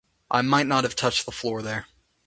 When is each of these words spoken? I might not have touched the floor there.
I 0.31 0.41
might 0.41 0.65
not 0.65 0.83
have 0.83 0.95
touched 0.95 1.27
the 1.27 1.31
floor 1.31 1.61
there. 1.61 1.85